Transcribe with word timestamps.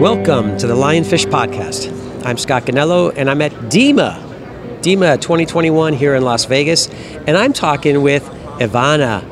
Welcome 0.00 0.58
to 0.58 0.66
the 0.66 0.74
Lionfish 0.74 1.26
Podcast. 1.26 2.26
I'm 2.26 2.36
Scott 2.38 2.64
Ganello, 2.64 3.12
and 3.16 3.30
I'm 3.30 3.40
at 3.40 3.52
DEMA, 3.70 4.20
DEMA 4.82 5.20
2021 5.20 5.92
here 5.92 6.16
in 6.16 6.24
Las 6.24 6.46
Vegas, 6.46 6.88
and 7.28 7.36
I'm 7.36 7.52
talking 7.52 8.02
with 8.02 8.24
Ivana. 8.58 9.22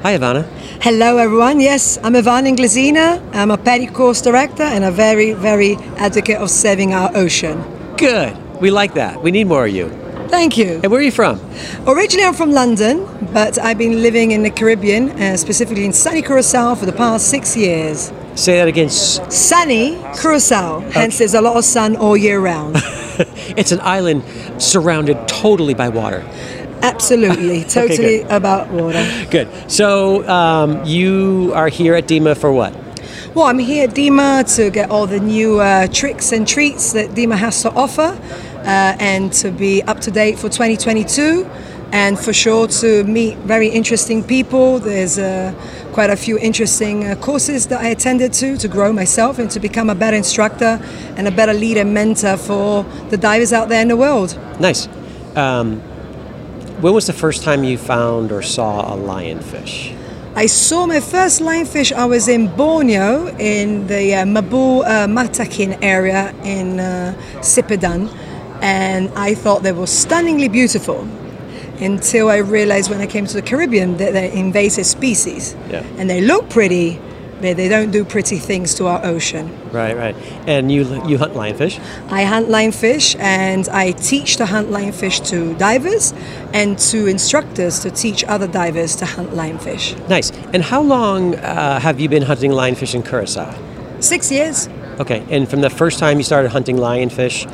Hi, 0.00 0.16
Ivana. 0.16 0.44
Hello, 0.80 1.18
everyone. 1.18 1.60
Yes, 1.60 1.98
I'm 2.02 2.14
Ivana 2.14 2.48
Inglesina. 2.48 3.22
I'm 3.34 3.50
a 3.50 3.58
PADI 3.58 3.88
course 3.88 4.22
director 4.22 4.62
and 4.62 4.84
a 4.84 4.90
very, 4.90 5.34
very 5.34 5.76
advocate 5.98 6.38
of 6.38 6.48
saving 6.48 6.94
our 6.94 7.14
ocean. 7.14 7.62
Good. 7.98 8.34
We 8.58 8.70
like 8.70 8.94
that. 8.94 9.22
We 9.22 9.32
need 9.32 9.48
more 9.48 9.66
of 9.66 9.74
you. 9.74 10.09
Thank 10.30 10.56
you. 10.56 10.80
And 10.82 10.90
where 10.92 11.00
are 11.00 11.04
you 11.04 11.10
from? 11.10 11.40
Originally, 11.86 12.24
I'm 12.24 12.34
from 12.34 12.52
London, 12.52 13.04
but 13.32 13.58
I've 13.58 13.78
been 13.78 14.00
living 14.00 14.30
in 14.30 14.42
the 14.44 14.50
Caribbean, 14.50 15.10
uh, 15.10 15.36
specifically 15.36 15.84
in 15.84 15.92
sunny 15.92 16.22
Curacao, 16.22 16.76
for 16.76 16.86
the 16.86 16.92
past 16.92 17.28
six 17.28 17.56
years. 17.56 18.12
Say 18.36 18.56
that 18.58 18.68
again. 18.68 18.88
Sunny 18.90 19.98
Curacao, 20.20 20.80
hence 20.90 21.18
there's 21.18 21.34
a 21.34 21.40
lot 21.40 21.56
of 21.56 21.64
sun 21.64 21.96
all 21.96 22.16
year 22.16 22.40
round. 22.40 22.76
It's 23.54 23.70
an 23.70 23.80
island 23.82 24.22
surrounded 24.56 25.28
totally 25.28 25.74
by 25.74 25.90
water. 25.90 26.24
Absolutely, 26.80 27.64
totally 27.78 28.18
good. 28.20 28.30
about 28.30 28.70
water. 28.70 29.04
Good. 29.30 29.48
So 29.70 30.26
um, 30.26 30.82
you 30.86 31.52
are 31.54 31.68
here 31.68 31.94
at 31.94 32.06
DEMA 32.06 32.34
for 32.34 32.50
what? 32.50 32.72
Well, 33.34 33.44
I'm 33.44 33.58
here 33.58 33.84
at 33.88 33.94
DEMA 33.94 34.44
to 34.56 34.70
get 34.70 34.90
all 34.90 35.06
the 35.06 35.20
new 35.20 35.60
uh, 35.60 35.88
tricks 35.88 36.32
and 36.32 36.48
treats 36.48 36.92
that 36.92 37.10
DEMA 37.14 37.36
has 37.36 37.60
to 37.62 37.70
offer 37.72 38.18
and 38.64 39.32
to 39.34 39.50
be 39.50 39.82
up 39.82 40.00
to 40.00 40.10
date 40.10 40.38
for 40.38 40.48
2022 40.48 41.48
and 41.92 42.18
for 42.18 42.32
sure 42.32 42.66
to 42.68 43.04
meet 43.04 43.36
very 43.38 43.68
interesting 43.68 44.22
people. 44.22 44.78
There's 44.78 45.18
uh, 45.18 45.52
quite 45.92 46.10
a 46.10 46.16
few 46.16 46.38
interesting 46.38 47.04
uh, 47.04 47.16
courses 47.16 47.66
that 47.68 47.80
I 47.80 47.88
attended 47.88 48.32
to 48.34 48.56
to 48.56 48.68
grow 48.68 48.92
myself 48.92 49.38
and 49.38 49.50
to 49.50 49.60
become 49.60 49.90
a 49.90 49.94
better 49.94 50.16
instructor 50.16 50.80
and 51.16 51.26
a 51.26 51.30
better 51.30 51.52
leader 51.52 51.80
and 51.80 51.92
mentor 51.92 52.36
for 52.36 52.84
the 53.10 53.16
divers 53.16 53.52
out 53.52 53.68
there 53.68 53.82
in 53.82 53.88
the 53.88 53.96
world. 53.96 54.38
Nice. 54.60 54.88
Um, 55.36 55.80
when 56.80 56.94
was 56.94 57.06
the 57.06 57.12
first 57.12 57.42
time 57.42 57.64
you 57.64 57.76
found 57.76 58.32
or 58.32 58.42
saw 58.42 58.94
a 58.94 58.96
lionfish? 58.96 59.96
I 60.34 60.46
saw 60.46 60.86
my 60.86 61.00
first 61.00 61.40
lionfish. 61.40 61.92
I 61.92 62.06
was 62.06 62.28
in 62.28 62.46
Borneo 62.56 63.26
in 63.36 63.88
the 63.88 64.14
uh, 64.14 64.24
Mabul 64.24 64.84
uh, 64.86 65.06
Mataking 65.06 65.76
area 65.82 66.32
in 66.44 66.78
uh, 66.78 67.14
Sipadan, 67.40 68.08
and 68.60 69.10
I 69.16 69.34
thought 69.34 69.62
they 69.62 69.72
were 69.72 69.86
stunningly 69.86 70.48
beautiful. 70.48 71.06
Until 71.80 72.28
I 72.28 72.36
realized 72.38 72.90
when 72.90 73.00
I 73.00 73.06
came 73.06 73.24
to 73.26 73.32
the 73.32 73.40
Caribbean 73.40 73.96
that 73.96 74.12
they're 74.12 74.30
invasive 74.30 74.84
species, 74.84 75.56
Yeah. 75.70 75.82
and 75.96 76.10
they 76.10 76.20
look 76.20 76.50
pretty, 76.50 77.00
but 77.40 77.56
they 77.56 77.68
don't 77.70 77.90
do 77.90 78.04
pretty 78.04 78.36
things 78.36 78.74
to 78.74 78.86
our 78.86 79.02
ocean. 79.02 79.48
Right, 79.72 79.96
right. 79.96 80.14
And 80.46 80.70
you 80.70 80.82
you 81.06 81.16
hunt 81.16 81.32
lionfish? 81.32 81.80
I 82.10 82.24
hunt 82.24 82.48
lionfish 82.48 83.16
and 83.18 83.66
I 83.70 83.92
teach 83.92 84.36
to 84.36 84.44
hunt 84.44 84.68
lionfish 84.70 85.24
to 85.30 85.54
divers 85.54 86.12
and 86.52 86.78
to 86.90 87.06
instructors 87.06 87.78
to 87.80 87.90
teach 87.90 88.24
other 88.24 88.46
divers 88.46 88.94
to 88.96 89.06
hunt 89.06 89.30
lionfish. 89.30 89.96
Nice. 90.06 90.32
And 90.52 90.62
how 90.62 90.82
long 90.82 91.34
uh, 91.36 91.80
have 91.80 91.98
you 91.98 92.10
been 92.10 92.24
hunting 92.24 92.50
lionfish 92.50 92.94
in 92.94 93.02
Curacao? 93.02 93.54
Six 94.00 94.30
years. 94.30 94.68
Okay. 94.98 95.22
And 95.30 95.48
from 95.48 95.62
the 95.62 95.70
first 95.70 95.98
time 95.98 96.18
you 96.18 96.24
started 96.24 96.50
hunting 96.50 96.76
lionfish, 96.76 97.46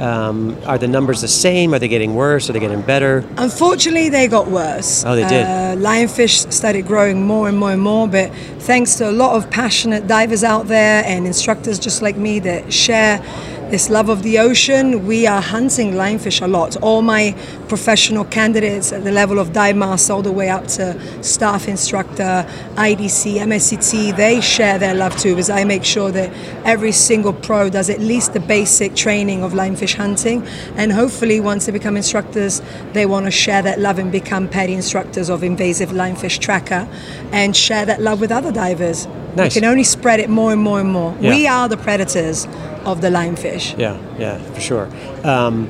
um, 0.00 0.56
are 0.64 0.78
the 0.78 0.88
numbers 0.88 1.20
the 1.20 1.28
same? 1.28 1.74
Are 1.74 1.78
they 1.78 1.88
getting 1.88 2.14
worse? 2.14 2.48
Are 2.48 2.52
they 2.52 2.60
getting 2.60 2.82
better? 2.82 3.24
Unfortunately, 3.36 4.08
they 4.08 4.26
got 4.28 4.48
worse. 4.48 5.04
Oh, 5.04 5.14
they 5.14 5.28
did? 5.28 5.44
Uh, 5.44 5.76
lionfish 5.76 6.50
started 6.52 6.86
growing 6.86 7.26
more 7.26 7.48
and 7.48 7.58
more 7.58 7.72
and 7.72 7.82
more, 7.82 8.08
but 8.08 8.32
thanks 8.60 8.94
to 8.96 9.10
a 9.10 9.12
lot 9.12 9.36
of 9.36 9.50
passionate 9.50 10.06
divers 10.06 10.42
out 10.42 10.66
there 10.66 11.04
and 11.04 11.26
instructors 11.26 11.78
just 11.78 12.02
like 12.02 12.16
me 12.16 12.38
that 12.40 12.72
share 12.72 13.22
this 13.70 13.88
love 13.88 14.08
of 14.08 14.22
the 14.24 14.38
ocean, 14.38 15.06
we 15.06 15.26
are 15.26 15.40
hunting 15.40 15.92
lionfish 15.92 16.42
a 16.42 16.46
lot. 16.46 16.76
All 16.82 17.02
my 17.02 17.36
professional 17.68 18.24
candidates 18.24 18.92
at 18.92 19.04
the 19.04 19.12
level 19.12 19.38
of 19.38 19.52
dive 19.52 19.76
master, 19.76 20.12
all 20.12 20.22
the 20.22 20.32
way 20.32 20.48
up 20.48 20.66
to 20.68 20.98
staff 21.22 21.68
instructor, 21.68 22.44
IDC, 22.74 23.36
MSDT, 23.36 24.16
they 24.16 24.40
share 24.40 24.78
their 24.78 24.94
love 24.94 25.16
too, 25.16 25.30
because 25.30 25.50
I 25.50 25.62
make 25.64 25.84
sure 25.84 26.10
that 26.10 26.32
every 26.66 26.90
single 26.90 27.32
pro 27.32 27.70
does 27.70 27.88
at 27.88 28.00
least 28.00 28.32
the 28.32 28.40
basic 28.40 28.96
training 28.96 29.44
of 29.44 29.52
lionfish 29.52 29.94
hunting, 29.94 30.44
and 30.74 30.92
hopefully 30.92 31.38
once 31.38 31.66
they 31.66 31.72
become 31.72 31.96
instructors, 31.96 32.60
they 32.92 33.06
want 33.06 33.26
to 33.26 33.30
share 33.30 33.62
that 33.62 33.78
love 33.78 33.98
and 34.00 34.10
become 34.10 34.48
PADI 34.48 34.74
instructors 34.74 35.30
of 35.30 35.44
invasive 35.44 35.90
lionfish 35.90 36.40
tracker, 36.40 36.88
and 37.30 37.56
share 37.56 37.86
that 37.86 38.02
love 38.02 38.20
with 38.20 38.32
other 38.32 38.50
divers. 38.50 39.06
Nice. 39.36 39.54
We 39.54 39.60
can 39.60 39.70
only 39.70 39.84
spread 39.84 40.18
it 40.18 40.28
more 40.28 40.52
and 40.52 40.60
more 40.60 40.80
and 40.80 40.90
more. 40.90 41.16
Yeah. 41.20 41.30
We 41.30 41.46
are 41.46 41.68
the 41.68 41.76
predators 41.76 42.48
of 42.84 43.00
the 43.00 43.08
lionfish. 43.08 43.78
Yeah, 43.78 43.98
yeah, 44.18 44.38
for 44.38 44.60
sure. 44.60 44.88
Um, 45.24 45.68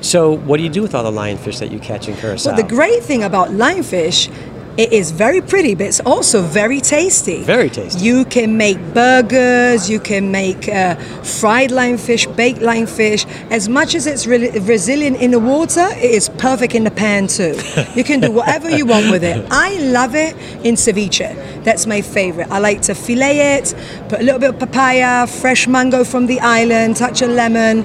so, 0.00 0.32
what 0.32 0.56
do 0.56 0.64
you 0.64 0.68
do 0.68 0.82
with 0.82 0.94
all 0.94 1.04
the 1.04 1.16
lionfish 1.16 1.60
that 1.60 1.70
you 1.70 1.78
catch 1.78 2.08
in 2.08 2.16
Curacao? 2.16 2.50
Well, 2.50 2.56
the 2.56 2.64
great 2.68 3.02
thing 3.04 3.22
about 3.22 3.50
lionfish, 3.50 4.28
it 4.76 4.90
is 4.92 5.10
very 5.10 5.40
pretty, 5.42 5.74
but 5.74 5.86
it's 5.86 6.00
also 6.00 6.40
very 6.42 6.80
tasty. 6.80 7.42
Very 7.42 7.68
tasty. 7.68 8.02
You 8.02 8.24
can 8.24 8.56
make 8.56 8.78
burgers, 8.94 9.88
you 9.90 10.00
can 10.00 10.32
make 10.32 10.66
uh, 10.68 10.94
fried 11.22 11.70
lionfish, 11.70 12.34
baked 12.34 12.60
lionfish. 12.60 13.26
As 13.50 13.68
much 13.68 13.94
as 13.94 14.06
it's 14.06 14.26
re- 14.26 14.50
resilient 14.60 15.18
in 15.20 15.30
the 15.30 15.38
water, 15.38 15.86
it 15.92 16.10
is 16.10 16.30
perfect 16.30 16.74
in 16.74 16.84
the 16.84 16.90
pan 16.90 17.26
too. 17.26 17.54
you 17.94 18.02
can 18.02 18.20
do 18.20 18.32
whatever 18.32 18.70
you 18.70 18.86
want 18.86 19.10
with 19.10 19.22
it. 19.22 19.46
I 19.50 19.76
love 19.78 20.14
it 20.14 20.34
in 20.64 20.74
ceviche. 20.74 21.51
That's 21.64 21.86
my 21.86 22.00
favorite. 22.00 22.50
I 22.50 22.58
like 22.58 22.82
to 22.82 22.94
fillet 22.94 23.56
it, 23.58 23.74
put 24.08 24.20
a 24.20 24.22
little 24.22 24.40
bit 24.40 24.50
of 24.50 24.58
papaya, 24.58 25.26
fresh 25.26 25.66
mango 25.66 26.04
from 26.04 26.26
the 26.26 26.40
island, 26.40 26.96
touch 26.96 27.22
of 27.22 27.30
lemon 27.30 27.84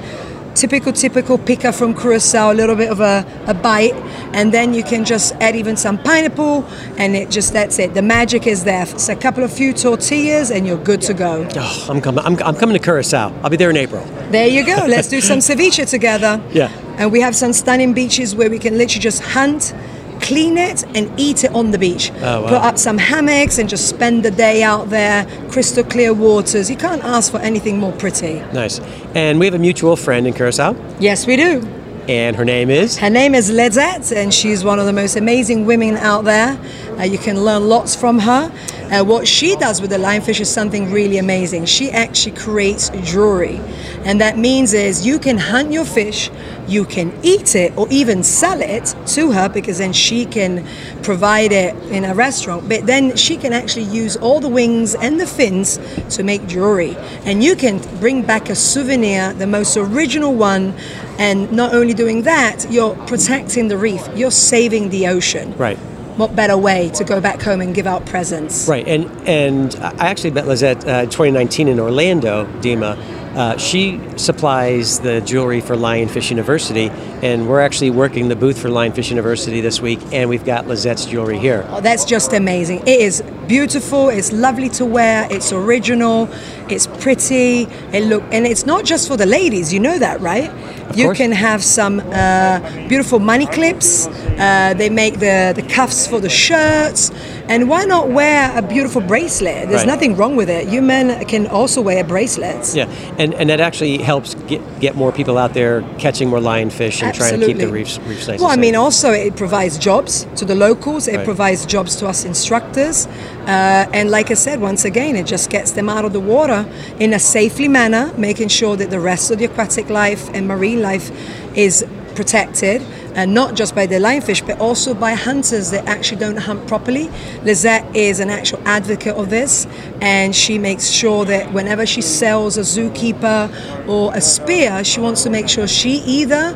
typical 0.57 0.91
typical 0.91 1.37
pica 1.37 1.71
from 1.71 1.93
Curacao, 1.93 2.51
a 2.51 2.55
little 2.55 2.75
bit 2.75 2.89
of 2.89 2.99
a, 2.99 3.25
a 3.45 3.53
bite, 3.53 3.93
and 4.33 4.51
then 4.51 4.73
you 4.73 4.83
can 4.83 5.05
just 5.05 5.33
add 5.35 5.55
even 5.55 5.77
some 5.77 5.97
pineapple, 5.99 6.65
and 6.97 7.15
it 7.15 7.29
just 7.29 7.53
that's 7.53 7.79
it. 7.79 7.93
The 7.93 8.01
magic 8.01 8.47
is 8.47 8.63
there. 8.63 8.83
It's 8.83 9.09
a 9.09 9.15
couple 9.15 9.43
of 9.43 9.53
few 9.53 9.71
tortillas, 9.73 10.51
and 10.51 10.65
you're 10.65 10.83
good 10.83 11.01
to 11.03 11.13
go. 11.13 11.47
Oh, 11.55 11.87
I'm 11.89 12.01
coming. 12.01 12.25
I'm, 12.25 12.41
I'm 12.43 12.55
coming 12.55 12.73
to 12.73 12.83
Curacao. 12.83 13.31
I'll 13.43 13.49
be 13.49 13.57
there 13.57 13.69
in 13.69 13.77
April. 13.77 14.03
There 14.31 14.47
you 14.47 14.65
go. 14.65 14.85
Let's 14.87 15.07
do 15.07 15.21
some 15.21 15.39
ceviche 15.47 15.87
together. 15.89 16.41
Yeah. 16.51 16.71
And 16.97 17.11
we 17.11 17.21
have 17.21 17.35
some 17.35 17.53
stunning 17.53 17.93
beaches 17.93 18.35
where 18.35 18.49
we 18.49 18.59
can 18.59 18.77
literally 18.77 19.01
just 19.01 19.21
hunt. 19.21 19.73
Clean 20.21 20.57
it 20.57 20.83
and 20.95 21.11
eat 21.19 21.43
it 21.43 21.51
on 21.53 21.71
the 21.71 21.77
beach. 21.77 22.11
Oh, 22.17 22.41
wow. 22.41 22.47
Put 22.49 22.57
up 22.61 22.77
some 22.77 22.97
hammocks 22.97 23.57
and 23.59 23.69
just 23.69 23.87
spend 23.87 24.23
the 24.23 24.31
day 24.31 24.63
out 24.63 24.89
there. 24.89 25.25
Crystal 25.49 25.83
clear 25.83 26.13
waters. 26.13 26.69
You 26.69 26.75
can't 26.75 27.03
ask 27.03 27.31
for 27.31 27.39
anything 27.39 27.79
more 27.79 27.91
pretty. 27.93 28.39
Nice. 28.53 28.79
And 29.15 29.39
we 29.39 29.45
have 29.45 29.53
a 29.55 29.59
mutual 29.59 29.95
friend 29.95 30.27
in 30.27 30.33
Curacao, 30.33 30.75
Yes, 30.99 31.25
we 31.27 31.35
do. 31.37 31.61
and 32.09 32.35
her 32.35 32.45
name 32.45 32.69
is. 32.69 32.97
Her 32.97 33.09
name 33.09 33.35
is 33.35 33.49
Lizette, 33.51 34.11
and 34.11 34.33
she's 34.33 34.63
one 34.63 34.79
of 34.79 34.85
the 34.85 34.93
most 34.93 35.15
amazing 35.17 35.65
women 35.65 35.97
out 35.97 36.23
there. 36.23 36.57
Uh, 36.99 37.03
you 37.03 37.17
can 37.17 37.43
learn 37.43 37.67
lots 37.67 37.95
from 37.95 38.19
her. 38.19 38.51
Uh, 38.91 39.03
what 39.03 39.27
she 39.27 39.55
does 39.57 39.81
with 39.81 39.89
the 39.89 39.97
lionfish 39.97 40.39
is 40.39 40.49
something 40.49 40.91
really 40.91 41.17
amazing. 41.17 41.65
She 41.65 41.91
actually 41.91 42.35
creates 42.35 42.89
jewelry, 43.03 43.59
and 44.05 44.21
that 44.21 44.37
means 44.37 44.73
is 44.73 45.05
you 45.05 45.19
can 45.19 45.37
hunt 45.37 45.71
your 45.71 45.85
fish, 45.85 46.31
you 46.67 46.85
can 46.85 47.13
eat 47.21 47.55
it, 47.55 47.77
or 47.77 47.87
even 47.89 48.23
sell 48.23 48.61
it 48.61 48.95
to 49.07 49.31
her 49.31 49.49
because 49.49 49.77
then 49.77 49.93
she 49.93 50.25
can 50.25 50.65
provide 51.03 51.51
it 51.51 51.75
in 51.91 52.05
a 52.05 52.15
restaurant. 52.15 52.69
But 52.69 52.85
then 52.85 53.15
she 53.15 53.37
can 53.37 53.53
actually 53.53 53.85
use 53.85 54.15
all 54.15 54.39
the 54.39 54.49
wings 54.49 54.95
and 54.95 55.19
the 55.19 55.27
fins 55.27 55.79
to 56.15 56.23
make 56.23 56.47
jewelry, 56.47 56.95
and 57.25 57.43
you 57.43 57.55
can 57.55 57.79
bring 57.99 58.21
back 58.21 58.49
a 58.49 58.55
souvenir, 58.55 59.33
the 59.33 59.47
most 59.47 59.75
original 59.77 60.33
one. 60.33 60.73
And 61.19 61.51
not 61.51 61.73
only 61.73 61.95
doing 61.95 62.21
that, 62.23 62.71
you're 62.71 62.95
protecting 63.07 63.67
the 63.67 63.77
reef, 63.77 64.07
you're 64.15 64.31
saving 64.31 64.89
the 64.89 65.07
ocean. 65.07 65.57
Right. 65.57 65.79
What 66.17 66.35
better 66.35 66.57
way 66.57 66.89
to 66.95 67.03
go 67.03 67.21
back 67.21 67.43
home 67.43 67.61
and 67.61 67.75
give 67.75 67.85
out 67.85 68.07
presents? 68.07 68.67
Right, 68.67 68.87
and 68.87 69.05
and 69.27 69.75
I 69.75 70.07
actually 70.07 70.31
met 70.31 70.47
Lizette 70.47 70.83
uh, 70.87 71.03
2019 71.03 71.67
in 71.67 71.79
Orlando, 71.79 72.45
DEMA. 72.61 72.97
Uh, 73.35 73.55
she 73.57 74.01
supplies 74.15 74.99
the 75.01 75.21
jewelry 75.21 75.61
for 75.61 75.75
Lionfish 75.75 76.31
University, 76.31 76.89
and 77.21 77.47
we're 77.47 77.61
actually 77.61 77.91
working 77.91 78.29
the 78.29 78.35
booth 78.35 78.59
for 78.59 78.67
Lionfish 78.67 79.11
University 79.11 79.61
this 79.61 79.79
week, 79.79 79.99
and 80.11 80.27
we've 80.27 80.43
got 80.43 80.65
Lizette's 80.65 81.05
jewelry 81.05 81.37
here. 81.37 81.63
Oh, 81.69 81.81
that's 81.81 82.03
just 82.03 82.33
amazing. 82.33 82.79
It 82.87 82.99
is 82.99 83.21
beautiful. 83.47 84.09
It's 84.09 84.31
lovely 84.31 84.69
to 84.69 84.85
wear. 84.85 85.27
It's 85.29 85.53
original. 85.53 86.29
It's 86.67 86.87
pretty. 86.87 87.67
It 87.93 88.05
look, 88.05 88.23
and 88.31 88.47
it's 88.47 88.65
not 88.65 88.85
just 88.85 89.07
for 89.07 89.17
the 89.17 89.27
ladies. 89.27 89.71
You 89.71 89.81
know 89.81 89.99
that, 89.99 90.19
right? 90.19 90.51
you 90.95 91.05
course. 91.05 91.17
can 91.17 91.31
have 91.31 91.63
some 91.63 91.99
uh, 91.99 92.59
beautiful 92.87 93.19
money 93.19 93.45
clips 93.45 94.07
Uh, 94.37 94.73
they 94.75 94.89
make 94.89 95.15
the, 95.19 95.53
the 95.55 95.63
cuffs 95.63 96.05
for 96.07 96.19
the 96.19 96.29
shirts. 96.29 97.11
And 97.49 97.69
why 97.69 97.85
not 97.85 98.09
wear 98.09 98.51
a 98.57 98.61
beautiful 98.61 99.01
bracelet? 99.01 99.69
There's 99.69 99.81
Right. 99.81 99.87
nothing 99.87 100.15
wrong 100.15 100.35
with 100.35 100.49
it. 100.49 100.67
You 100.67 100.81
men 100.81 101.23
can 101.25 101.47
also 101.47 101.81
wear 101.81 102.03
bracelets. 102.03 102.75
Yeah, 102.75 102.89
and, 103.17 103.33
and 103.33 103.49
that 103.49 103.59
actually 103.61 103.97
helps 103.99 104.35
get, 104.47 104.61
get 104.79 104.95
more 104.95 105.11
people 105.11 105.37
out 105.37 105.53
there 105.53 105.81
catching 105.97 106.29
more 106.29 106.39
lionfish 106.39 107.01
and 107.01 107.13
trying 107.15 107.39
to 107.39 107.45
keep 107.45 107.57
the 107.57 107.67
reefs, 107.67 107.99
reefs 107.99 108.27
nice 108.27 108.39
Well, 108.39 108.49
I 108.49 108.57
mean, 108.57 108.75
also 108.75 109.11
it 109.11 109.35
provides 109.35 109.77
jobs 109.77 110.27
to 110.35 110.45
the 110.45 110.55
locals. 110.55 111.07
It 111.07 111.15
Right. 111.17 111.25
provides 111.25 111.65
jobs 111.65 111.95
to 111.97 112.07
us 112.07 112.25
instructors, 112.25 113.07
uh, 113.47 113.85
and 113.93 114.11
like 114.11 114.29
I 114.29 114.35
said, 114.35 114.59
once 114.61 114.83
again, 114.85 115.15
it 115.15 115.25
just 115.25 115.49
gets 115.49 115.71
them 115.71 115.87
out 115.89 116.03
of 116.05 116.11
the 116.13 116.19
water 116.19 116.65
in 116.99 117.13
a 117.13 117.19
safely 117.19 117.67
manner, 117.67 118.11
making 118.17 118.49
sure 118.49 118.75
that 118.75 118.89
the 118.89 118.99
rest 118.99 119.31
of 119.31 119.37
the 119.39 119.45
aquatic 119.45 119.89
life 119.89 120.29
and 120.33 120.47
marine 120.47 120.81
life 120.81 121.11
is 121.55 121.85
protected. 122.15 122.81
And 123.17 123.33
not 123.33 123.55
just 123.55 123.73
by 123.73 123.87
the 123.87 123.95
lionfish, 123.95 124.45
but 124.45 124.59
also 124.59 124.93
by 124.93 125.13
hunters 125.13 125.71
that 125.71 125.85
actually 125.87 126.19
don't 126.19 126.37
hunt 126.37 126.67
properly. 126.67 127.09
Lizette 127.43 127.83
is 127.95 128.19
an 128.19 128.29
actual 128.29 128.59
advocate 128.65 129.15
of 129.15 129.31
this, 129.31 129.65
and 130.01 130.35
she 130.35 130.59
makes 130.59 130.87
sure 130.87 131.25
that 131.25 131.51
whenever 131.51 131.85
she 131.87 132.01
sells 132.01 132.57
a 132.57 132.61
zookeeper 132.61 133.49
or 133.89 134.13
a 134.15 134.21
spear, 134.21 134.83
she 134.83 134.99
wants 135.01 135.23
to 135.23 135.29
make 135.31 135.49
sure 135.49 135.67
she 135.67 135.93
either 136.05 136.55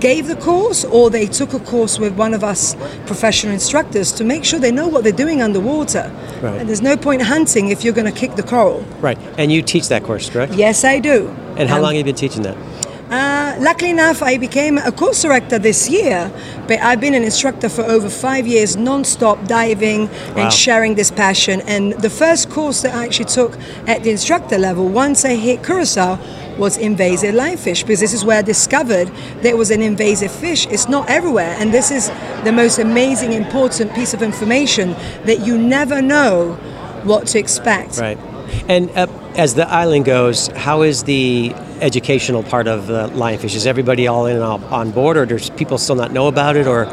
gave 0.00 0.26
the 0.26 0.34
course 0.34 0.84
or 0.86 1.08
they 1.10 1.26
took 1.26 1.54
a 1.54 1.60
course 1.60 2.00
with 2.00 2.12
one 2.18 2.34
of 2.34 2.42
us 2.42 2.74
professional 3.06 3.52
instructors 3.52 4.10
to 4.10 4.24
make 4.24 4.44
sure 4.44 4.58
they 4.58 4.72
know 4.72 4.88
what 4.88 5.04
they're 5.04 5.12
doing 5.12 5.40
underwater. 5.40 6.10
Right. 6.42 6.58
And 6.58 6.68
there's 6.68 6.82
no 6.82 6.96
point 6.96 7.22
hunting 7.22 7.68
if 7.68 7.84
you're 7.84 7.94
going 7.94 8.12
to 8.12 8.18
kick 8.20 8.34
the 8.34 8.42
coral. 8.42 8.84
right, 9.00 9.16
and 9.38 9.52
you 9.52 9.62
teach 9.62 9.86
that 9.90 10.02
course, 10.02 10.28
correct? 10.28 10.54
Yes, 10.54 10.82
I 10.82 10.98
do. 10.98 11.28
And 11.56 11.68
how 11.68 11.76
Um, 11.76 11.82
long 11.82 11.92
have 11.94 11.98
you 11.98 12.12
been 12.12 12.16
teaching 12.16 12.42
that? 12.42 12.56
Uh, 13.12 13.54
luckily 13.60 13.90
enough, 13.90 14.22
I 14.22 14.38
became 14.38 14.78
a 14.78 14.90
course 14.90 15.20
director 15.20 15.58
this 15.58 15.86
year, 15.90 16.32
but 16.66 16.80
I've 16.80 16.98
been 16.98 17.12
an 17.12 17.22
instructor 17.24 17.68
for 17.68 17.82
over 17.82 18.08
five 18.08 18.46
years, 18.46 18.74
non-stop 18.74 19.46
diving 19.46 20.08
Wow. 20.08 20.44
and 20.44 20.52
sharing 20.52 20.94
this 20.94 21.10
passion. 21.10 21.60
And 21.66 21.92
the 21.92 22.08
first 22.08 22.48
course 22.48 22.80
that 22.80 22.94
I 22.94 23.04
actually 23.04 23.26
took 23.26 23.58
at 23.86 24.02
the 24.02 24.10
instructor 24.10 24.56
level, 24.56 24.88
once 24.88 25.26
I 25.26 25.34
hit 25.34 25.62
Curacao, 25.62 26.18
was 26.56 26.78
invasive 26.78 27.34
lionfish 27.34 27.82
because 27.82 28.00
this 28.00 28.14
is 28.14 28.24
where 28.24 28.38
I 28.38 28.42
discovered 28.42 29.10
there 29.42 29.58
was 29.58 29.70
an 29.70 29.82
invasive 29.82 30.30
fish. 30.30 30.66
It's 30.68 30.88
not 30.88 31.10
everywhere, 31.10 31.54
and 31.58 31.70
this 31.70 31.90
is 31.90 32.10
the 32.44 32.52
most 32.52 32.78
amazing, 32.78 33.34
important 33.34 33.94
piece 33.94 34.14
of 34.14 34.22
information 34.22 34.96
that 35.26 35.46
you 35.46 35.58
never 35.58 36.00
know 36.00 36.54
what 37.04 37.26
to 37.28 37.38
expect. 37.38 37.98
Right. 37.98 38.18
And 38.68 38.90
uh, 38.90 39.06
as 39.36 39.54
the 39.54 39.68
island 39.68 40.04
goes, 40.04 40.48
how 40.48 40.82
is 40.82 41.04
the 41.04 41.52
educational 41.80 42.42
part 42.42 42.68
of 42.68 42.86
the 42.86 43.08
lionfish? 43.08 43.54
Is 43.54 43.66
everybody 43.66 44.06
all 44.06 44.26
in 44.26 44.40
all 44.40 44.62
on 44.66 44.90
board, 44.90 45.16
or 45.16 45.26
does 45.26 45.50
people 45.50 45.78
still 45.78 45.96
not 45.96 46.12
know 46.12 46.28
about 46.28 46.56
it, 46.56 46.66
or 46.66 46.86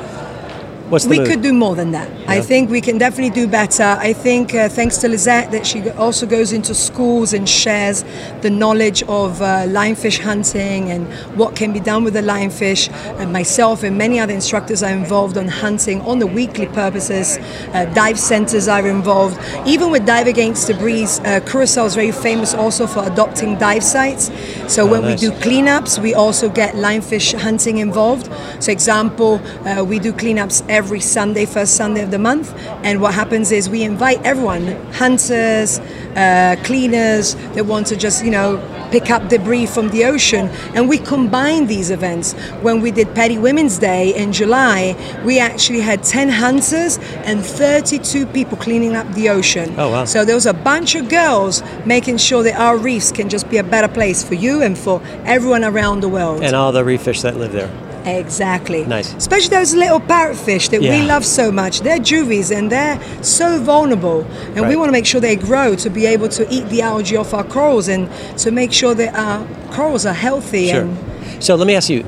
what's 0.89 1.06
the 1.06 1.12
we 1.12 1.19
move? 1.19 1.27
could 1.27 1.41
do 1.41 1.53
more 1.53 1.75
than 1.75 1.91
that. 1.91 2.09
I 2.27 2.41
think 2.41 2.69
we 2.69 2.81
can 2.81 2.97
definitely 2.97 3.33
do 3.33 3.47
better. 3.47 3.83
I 3.83 4.13
think 4.13 4.53
uh, 4.53 4.69
thanks 4.69 4.97
to 4.97 5.07
Lizette 5.07 5.51
that 5.51 5.65
she 5.65 5.89
also 5.91 6.25
goes 6.25 6.51
into 6.53 6.74
schools 6.74 7.33
and 7.33 7.47
shares 7.47 8.03
the 8.41 8.50
knowledge 8.50 9.03
of 9.03 9.41
uh, 9.41 9.65
lionfish 9.68 10.19
hunting 10.19 10.89
and 10.89 11.07
what 11.38 11.56
can 11.56 11.71
be 11.74 11.80
done 11.80 12.03
with 12.03 12.13
the 12.13 12.21
lionfish. 12.21 12.89
And 13.19 13.31
myself 13.31 13.83
and 13.83 13.97
many 13.97 14.19
other 14.19 14.33
instructors 14.33 14.83
are 14.83 14.91
involved 14.91 15.38
on 15.38 15.47
hunting 15.47 16.01
on 16.01 16.19
the 16.19 16.27
weekly 16.27 16.68
purposes. 16.68 17.38
Uh, 17.74 17.85
dive 17.94 18.19
centers 18.19 18.68
are 18.68 18.88
involved. 18.88 19.39
Even 19.65 19.92
with 19.92 20.06
Dive 20.06 20.27
Against 20.27 20.68
Debris, 20.68 21.07
uh, 21.25 21.39
Curacao 21.42 21.85
is 21.85 21.95
very 21.95 22.12
famous 22.12 22.53
also 22.53 22.88
for 22.88 23.06
adopting 23.06 23.57
dive 23.57 23.83
sites. 23.83 24.31
So 24.68 24.85
when 24.85 25.01
nice. 25.01 25.21
we 25.21 25.30
do 25.30 25.35
cleanups, 25.38 26.00
we 26.00 26.13
also 26.13 26.50
get 26.50 26.75
lionfish 26.75 27.39
hunting 27.39 27.77
involved. 27.77 28.31
So, 28.59 28.71
example, 28.71 29.42
uh, 29.65 29.83
we 29.83 30.00
do 30.00 30.13
cleanups 30.13 30.63
every 30.69 30.78
Sunday, 30.79 31.45
first 31.45 31.75
Sunday 31.75 32.01
of 32.01 32.11
the 32.11 32.19
month, 32.19 32.53
and 32.83 33.01
what 33.01 33.13
happens 33.13 33.51
is 33.51 33.69
we 33.69 33.83
invite 33.83 34.21
everyone, 34.23 34.67
hunters, 34.93 35.79
uh, 36.15 36.55
cleaners 36.63 37.35
that 37.53 37.65
want 37.65 37.87
to 37.87 37.95
just, 37.95 38.23
you 38.23 38.31
know, 38.31 38.57
pick 38.91 39.09
up 39.11 39.27
debris 39.29 39.67
from 39.67 39.89
the 39.89 40.05
ocean, 40.05 40.47
and 40.73 40.89
we 40.89 40.97
combine 40.97 41.67
these 41.67 41.91
events. 41.91 42.33
When 42.61 42.81
we 42.81 42.91
did 42.91 43.13
PADI 43.13 43.37
Women's 43.37 43.77
Day 43.77 44.15
in 44.15 44.31
July, 44.33 44.95
we 45.23 45.37
actually 45.39 45.81
had 45.81 46.03
10 46.03 46.29
hunters 46.29 46.97
and 47.25 47.45
32 47.45 48.25
people 48.27 48.57
cleaning 48.57 48.95
up 48.95 49.07
the 49.13 49.29
ocean. 49.29 49.75
Oh, 49.77 49.89
wow. 49.91 50.05
So 50.05 50.25
there 50.25 50.35
was 50.35 50.45
a 50.47 50.53
bunch 50.53 50.95
of 50.95 51.09
girls 51.09 51.61
making 51.85 52.17
sure 52.17 52.41
that 52.43 52.59
our 52.59 52.77
reefs 52.77 53.11
can 53.11 53.29
just 53.29 53.49
be 53.49 53.57
a 53.57 53.63
better 53.63 53.87
place 53.87 54.23
for 54.23 54.33
you 54.35 54.63
and 54.63 54.77
for 54.77 55.01
everyone 55.25 55.63
around 55.63 55.99
the 56.01 56.09
world. 56.09 56.43
and 56.43 56.55
all 56.55 56.71
the 56.71 56.83
reef 56.83 57.01
fish 57.01 57.21
that 57.21 57.37
live 57.37 57.51
there. 57.51 57.69
Exactly. 58.05 58.85
Nice. 58.85 59.13
Especially 59.13 59.49
those 59.49 59.73
little 59.75 59.99
parrotfish 59.99 60.69
that 60.69 60.81
we 60.81 61.01
love 61.03 61.25
so 61.25 61.51
much. 61.51 61.81
They're 61.81 61.99
juvies 61.99 62.51
and 62.51 62.71
they're 62.71 62.99
so 63.23 63.59
vulnerable. 63.61 64.25
And 64.55 64.67
we 64.67 64.75
want 64.75 64.87
to 64.89 64.91
make 64.91 65.05
sure 65.05 65.21
they 65.21 65.35
grow 65.35 65.75
to 65.75 65.89
be 65.89 66.05
able 66.05 66.29
to 66.29 66.47
eat 66.53 66.67
the 66.69 66.81
algae 66.81 67.17
off 67.17 67.33
our 67.33 67.43
corals 67.43 67.87
and 67.87 68.09
to 68.39 68.51
make 68.51 68.71
sure 68.73 68.93
that 68.95 69.13
our 69.15 69.45
corals 69.73 70.05
are 70.05 70.13
healthy. 70.13 70.69
Sure. 70.69 70.81
And 70.81 71.43
So 71.43 71.55
let 71.55 71.67
me 71.67 71.75
ask 71.75 71.89
you: 71.89 72.03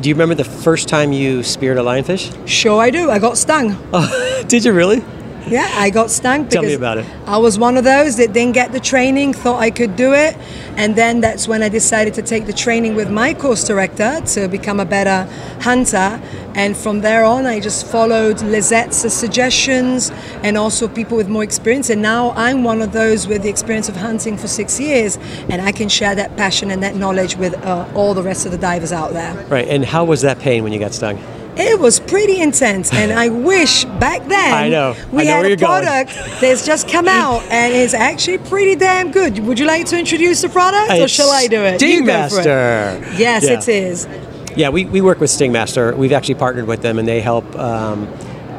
Do 0.00 0.08
you 0.08 0.14
remember 0.14 0.34
the 0.34 0.44
first 0.44 0.88
time 0.88 1.12
you 1.12 1.42
speared 1.42 1.78
a 1.78 1.82
lionfish? 1.82 2.32
sure, 2.48 2.80
I 2.80 2.90
do. 2.90 3.10
I 3.10 3.18
got 3.18 3.36
stung. 3.36 3.76
Did 4.48 4.64
you 4.64 4.72
really? 4.72 5.02
Yeah, 5.46 5.68
I 5.72 5.90
got 5.90 6.10
stung. 6.10 6.48
Tell 6.48 6.62
me 6.62 6.68
because 6.68 6.78
about 6.78 6.98
it. 6.98 7.06
I 7.26 7.36
was 7.38 7.58
one 7.58 7.76
of 7.76 7.84
those 7.84 8.16
that 8.16 8.32
didn't 8.32 8.52
get 8.52 8.72
the 8.72 8.80
training, 8.80 9.32
thought 9.32 9.60
I 9.60 9.70
could 9.70 9.96
do 9.96 10.12
it, 10.12 10.36
and 10.76 10.96
then 10.96 11.20
that's 11.20 11.48
when 11.48 11.62
I 11.62 11.68
decided 11.68 12.14
to 12.14 12.22
take 12.22 12.46
the 12.46 12.52
training 12.52 12.94
with 12.94 13.10
my 13.10 13.34
course 13.34 13.64
director 13.64 14.20
to 14.20 14.48
become 14.48 14.80
a 14.80 14.84
better 14.84 15.30
hunter. 15.60 16.20
And 16.54 16.76
from 16.76 17.00
there 17.00 17.24
on, 17.24 17.46
I 17.46 17.60
just 17.60 17.86
followed 17.86 18.42
Lizette's 18.42 19.12
suggestions 19.12 20.10
and 20.42 20.58
also 20.58 20.86
people 20.86 21.16
with 21.16 21.28
more 21.28 21.42
experience. 21.42 21.88
And 21.90 22.02
now 22.02 22.32
I'm 22.32 22.62
one 22.62 22.82
of 22.82 22.92
those 22.92 23.26
with 23.26 23.42
the 23.42 23.48
experience 23.48 23.88
of 23.88 23.96
hunting 23.96 24.36
for 24.36 24.48
six 24.48 24.78
years, 24.78 25.16
and 25.48 25.62
I 25.62 25.72
can 25.72 25.88
share 25.88 26.14
that 26.14 26.36
passion 26.36 26.70
and 26.70 26.82
that 26.82 26.94
knowledge 26.94 27.36
with 27.36 27.54
uh, 27.64 27.88
all 27.94 28.14
the 28.14 28.22
rest 28.22 28.46
of 28.46 28.52
the 28.52 28.58
divers 28.58 28.92
out 28.92 29.12
there. 29.12 29.34
Right. 29.46 29.66
And 29.66 29.84
how 29.84 30.04
was 30.04 30.20
that 30.22 30.38
pain 30.38 30.62
when 30.62 30.72
you 30.72 30.78
got 30.78 30.92
stung? 30.92 31.18
It 31.56 31.78
was 31.78 32.00
pretty 32.00 32.40
intense, 32.40 32.92
and 32.92 33.12
I 33.12 33.28
wish 33.52 33.84
back 33.84 34.26
then 34.28 34.54
I 34.54 34.68
know. 34.70 34.94
we 35.12 35.22
I 35.22 35.24
know 35.24 35.30
had 35.32 35.36
where 35.38 35.44
a 35.44 35.48
you're 35.48 35.56
going. 35.56 35.82
product 35.84 36.40
that's 36.40 36.64
just 36.64 36.88
come 36.88 37.08
out 37.22 37.42
and 37.50 37.74
it's 37.74 37.92
actually 37.94 38.38
pretty 38.38 38.74
damn 38.74 39.10
good. 39.10 39.38
Would 39.40 39.58
you 39.58 39.66
like 39.66 39.86
to 39.86 39.98
introduce 39.98 40.40
the 40.42 40.48
product, 40.48 40.92
or 40.92 41.08
shall 41.08 41.30
I 41.30 41.46
do 41.48 41.60
it? 41.60 41.82
You 41.82 42.06
go 42.06 42.28
for 42.28 42.40
it. 42.40 42.46
Stingmaster. 42.46 43.18
Yes, 43.18 43.44
Yeah. 43.44 43.58
it 43.58 43.68
is. 43.68 44.08
Yeah, 44.56 44.68
we, 44.68 44.84
we 44.86 45.00
work 45.00 45.18
with 45.20 45.30
Stingmaster. 45.30 45.96
We've 45.96 46.12
actually 46.12 46.34
partnered 46.36 46.66
with 46.66 46.82
them, 46.82 46.98
and 46.98 47.06
they 47.08 47.20
help. 47.20 47.54
Um, 47.56 48.08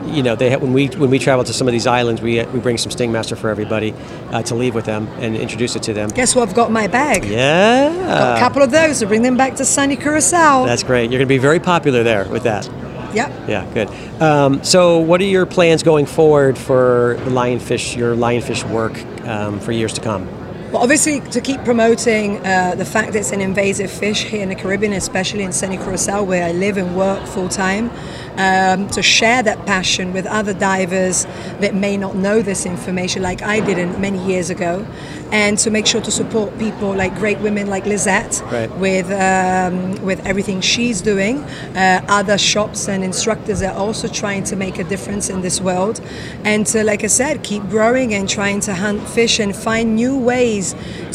you 0.07 0.21
know, 0.21 0.35
they 0.35 0.55
when 0.57 0.73
we 0.73 0.87
when 0.87 1.09
we 1.09 1.17
travel 1.17 1.43
to 1.45 1.53
some 1.53 1.65
of 1.67 1.71
these 1.71 1.87
islands, 1.87 2.21
we 2.21 2.43
we 2.47 2.59
bring 2.59 2.77
some 2.77 2.91
Stingmaster 2.91 3.37
for 3.37 3.49
everybody 3.49 3.93
uh, 4.31 4.41
to 4.43 4.53
leave 4.55 4.75
with 4.75 4.85
them 4.85 5.07
and 5.19 5.35
introduce 5.35 5.75
it 5.77 5.83
to 5.83 5.93
them. 5.93 6.09
Guess 6.09 6.35
what? 6.35 6.47
I've 6.49 6.53
got 6.55 6.71
my 6.71 6.87
bag. 6.87 7.23
Yeah, 7.25 7.89
Got 7.95 8.37
a 8.37 8.39
couple 8.39 8.61
of 8.61 8.69
those 8.71 8.99
to 8.99 9.05
bring 9.07 9.21
them 9.21 9.37
back 9.37 9.55
to 9.55 9.65
sunny 9.65 9.95
Curacao. 9.95 10.65
that's 10.65 10.83
great. 10.83 11.03
You're 11.09 11.19
going 11.19 11.27
to 11.29 11.33
be 11.33 11.37
very 11.37 11.59
popular 11.59 12.03
there 12.03 12.25
with 12.27 12.43
that. 12.43 12.69
Yep. 13.13 13.31
Yeah, 13.47 13.71
good. 13.73 13.89
Um, 14.21 14.63
so, 14.63 14.99
what 14.99 15.21
are 15.21 15.25
your 15.25 15.45
plans 15.45 15.83
going 15.83 16.05
forward 16.05 16.57
for 16.57 17.17
the 17.25 17.31
lionfish, 17.31 17.95
your 17.95 18.15
lionfish 18.15 18.69
work 18.69 18.97
um, 19.27 19.59
for 19.59 19.71
years 19.71 19.93
to 19.93 20.01
come? 20.01 20.42
Well, 20.73 20.81
obviously, 20.81 21.19
to 21.19 21.39
keep 21.39 21.63
promoting 21.63 22.43
uh, 22.43 22.73
the 22.75 22.83
fact 22.83 23.13
that 23.13 23.19
it's 23.19 23.31
an 23.31 23.41
invasive 23.41 23.91
fish 23.91 24.23
here 24.23 24.41
in 24.41 24.49
the 24.49 24.55
Caribbean, 24.55 24.93
especially 24.93 25.43
in 25.43 25.53
sunny 25.53 25.77
Curacao, 25.77 26.23
where 26.23 26.43
I 26.43 26.51
live 26.51 26.77
and 26.77 26.97
work 26.97 27.27
full 27.27 27.47
time, 27.47 27.91
um, 28.37 28.89
to 28.89 29.03
share 29.03 29.43
that 29.43 29.67
passion 29.67 30.13
with 30.13 30.25
other 30.25 30.51
divers 30.55 31.25
that 31.59 31.75
may 31.75 31.95
not 31.95 32.15
know 32.15 32.41
this 32.41 32.65
information, 32.65 33.21
like 33.21 33.43
I 33.43 33.59
didn't 33.59 34.01
many 34.01 34.17
years 34.25 34.49
ago, 34.49 34.83
and 35.31 35.59
to 35.59 35.69
make 35.69 35.85
sure 35.85 36.01
to 36.01 36.09
support 36.09 36.57
people 36.57 36.91
like 36.95 37.13
great 37.17 37.39
women 37.41 37.67
like 37.67 37.85
Lizette 37.85 38.41
Right. 38.51 38.75
with 38.79 39.11
um, 39.11 40.03
with 40.03 40.25
everything 40.25 40.59
she's 40.61 41.01
doing. 41.03 41.43
Uh, 41.75 42.03
other 42.07 42.39
shops 42.39 42.89
and 42.89 43.03
instructors 43.03 43.61
are 43.61 43.75
also 43.75 44.07
trying 44.07 44.43
to 44.45 44.55
make 44.55 44.79
a 44.79 44.83
difference 44.83 45.29
in 45.29 45.41
this 45.41 45.61
world, 45.61 46.01
and 46.43 46.65
to, 46.65 46.83
like 46.83 47.03
I 47.03 47.07
said, 47.21 47.43
keep 47.43 47.61
growing 47.69 48.15
and 48.15 48.27
trying 48.27 48.59
to 48.61 48.73
hunt 48.73 49.07
fish 49.07 49.39
and 49.39 49.55
find 49.55 49.95
new 49.95 50.17
ways 50.17 50.62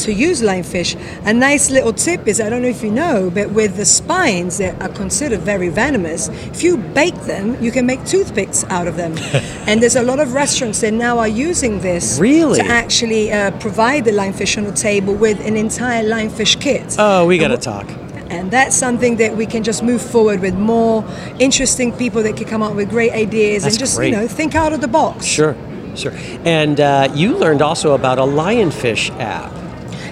to 0.05 0.09
use 0.13 0.41
lionfish. 0.41 0.91
A 1.25 1.33
nice 1.33 1.65
little 1.71 1.93
tip 1.93 2.27
is 2.27 2.39
I 2.39 2.49
don't 2.49 2.61
know 2.61 2.67
if 2.77 2.83
you 2.83 2.91
know, 2.91 3.29
but 3.33 3.47
with 3.51 3.75
the 3.77 3.85
spines 3.85 4.57
that 4.59 4.73
are 4.81 4.93
considered 5.03 5.39
very 5.53 5.69
venomous, 5.69 6.29
if 6.53 6.63
you 6.63 6.77
bake 6.77 7.19
them, 7.33 7.45
you 7.63 7.71
can 7.71 7.85
make 7.85 8.01
toothpicks 8.05 8.63
out 8.65 8.87
of 8.87 8.95
them. 8.95 9.13
and 9.67 9.81
there's 9.81 9.95
a 9.95 10.03
lot 10.03 10.19
of 10.19 10.33
restaurants 10.33 10.81
that 10.81 10.93
now 10.93 11.17
are 11.19 11.27
using 11.49 11.79
this 11.81 12.19
Really? 12.19 12.59
to 12.59 12.65
actually 12.65 13.31
uh, 13.31 13.51
provide 13.59 14.05
the 14.05 14.11
lionfish 14.11 14.57
on 14.57 14.63
the 14.65 14.73
table 14.89 15.13
with 15.15 15.39
an 15.45 15.55
entire 15.55 16.03
lionfish 16.03 16.59
kit. 16.61 16.95
Oh, 16.99 17.25
we 17.25 17.37
got 17.37 17.49
to 17.49 17.57
talk. 17.57 17.87
and 18.29 18.51
that's 18.51 18.75
something 18.75 19.15
that 19.17 19.35
we 19.35 19.45
can 19.47 19.63
just 19.63 19.81
move 19.81 20.01
forward 20.01 20.39
with 20.39 20.53
more 20.53 21.03
interesting 21.39 21.91
people 21.97 22.21
that 22.21 22.37
can 22.37 22.45
come 22.47 22.61
up 22.61 22.75
with 22.75 22.87
great 22.89 23.11
ideas 23.11 23.63
That's 23.63 23.75
and 23.75 23.79
just 23.79 23.95
great. 23.97 24.11
you 24.11 24.15
know 24.17 24.27
think 24.27 24.53
out 24.53 24.71
of 24.73 24.81
the 24.81 24.87
box. 24.87 25.25
Sure, 25.25 25.55
sure. 25.95 26.13
And 26.45 26.79
uh, 26.79 27.11
you 27.13 27.37
learned 27.37 27.61
also 27.61 27.93
about 27.93 28.19
a 28.19 28.23
lionfish 28.23 29.09
app. 29.19 29.51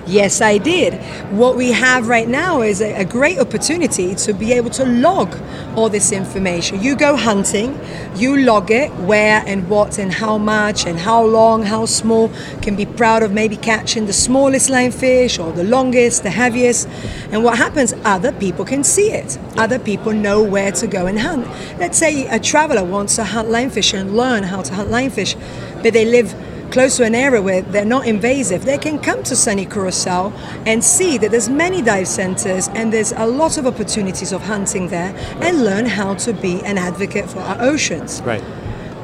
Yes, 0.08 0.40
I 0.40 0.58
did. 0.58 0.94
What 1.34 1.58
we 1.58 1.74
have 1.74 2.08
right 2.08 2.30
now 2.30 2.62
is 2.62 2.80
a, 2.82 3.02
a, 3.02 3.04
great 3.04 3.40
opportunity 3.40 4.16
to 4.16 4.34
be 4.34 4.54
able 4.54 4.70
to 4.70 4.86
log 4.86 5.38
all 5.76 5.90
this 5.90 6.14
information. 6.14 6.82
You 6.82 6.96
go 6.96 7.18
hunting, 7.18 7.78
you 8.16 8.38
log 8.38 8.72
it, 8.72 8.90
where 9.02 9.44
and 9.46 9.68
what 9.68 10.00
and 10.00 10.14
how 10.14 10.38
much 10.38 10.86
and 10.86 10.98
how 10.98 11.26
long, 11.26 11.64
how 11.64 11.86
small. 11.86 12.32
Can 12.62 12.78
be 12.78 12.86
proud 12.86 13.22
of 13.22 13.34
maybe 13.34 13.58
catching 13.58 14.06
the 14.06 14.14
smallest 14.14 14.70
lionfish 14.70 15.44
or 15.44 15.52
the 15.52 15.66
longest, 15.66 16.24
the 16.24 16.30
heaviest. 16.30 16.88
And 17.32 17.44
what 17.44 17.58
happens? 17.58 17.94
Other 18.06 18.32
people 18.32 18.64
can 18.64 18.86
see 18.86 19.12
it. 19.12 19.38
Other 19.58 19.78
people 19.78 20.14
know 20.14 20.42
where 20.42 20.72
to 20.72 20.88
go 20.88 21.08
and 21.08 21.20
hunt. 21.20 21.46
Let's 21.80 21.98
say 21.98 22.28
a 22.28 22.40
traveler 22.40 22.86
wants 22.86 23.18
to 23.18 23.26
hunt 23.26 23.50
lionfish 23.50 23.94
and 23.94 24.16
learn 24.16 24.44
how 24.44 24.62
to 24.62 24.74
hunt 24.74 24.90
lionfish, 24.90 25.36
but 25.84 25.92
they 25.92 26.06
live 26.06 26.34
close 26.72 26.98
to 26.98 27.04
an 27.04 27.16
area 27.16 27.42
where 27.42 27.62
they're 27.62 27.86
not 27.86 28.08
invasive, 28.08 28.66
they 28.66 28.78
can 28.78 29.00
come 29.00 29.24
to 29.24 29.36
sunny 29.36 29.66
Curacao 29.66 30.32
and 30.66 30.84
see 30.84 31.18
that 31.18 31.32
there's 31.32 31.50
many 31.50 31.82
dive 31.82 32.08
centers 32.08 32.68
and 32.70 32.92
there's 32.92 33.12
a 33.14 33.26
lot 33.26 33.58
of 33.58 33.66
opportunities 33.66 34.32
of 34.32 34.42
hunting 34.42 34.88
there 34.90 35.16
and 35.42 35.64
learn 35.64 35.86
how 35.86 36.16
to 36.16 36.34
be 36.34 36.62
an 36.64 36.78
advocate 36.78 37.30
for 37.30 37.40
our 37.40 37.62
oceans. 37.62 38.22
Right. 38.22 38.44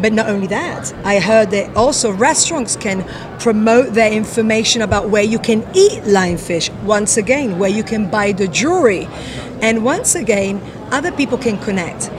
But 0.01 0.12
not 0.12 0.27
only 0.27 0.48
that, 0.48 0.93
I 1.05 1.20
heard 1.20 1.51
that 1.51 1.75
also 1.75 2.12
restaurants 2.12 2.75
can 2.75 3.05
promote 3.39 3.93
their 3.93 4.12
information 4.12 4.82
about 4.82 5.10
where 5.10 5.24
you 5.24 5.39
can 5.39 5.60
eat 5.74 6.03
lionfish, 6.03 6.70
once 6.84 7.17
again, 7.17 7.60
where 7.60 7.70
you 7.70 7.84
can 7.84 8.10
buy 8.10 8.32
the 8.32 8.48
jewelry. 8.48 9.08
And 9.62 9.86
once 9.86 10.15
again, 10.15 10.62
other 10.91 11.12
people 11.12 11.38
can 11.38 11.58
connect. 11.60 12.10